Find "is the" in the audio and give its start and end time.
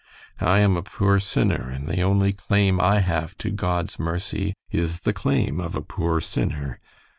4.71-5.13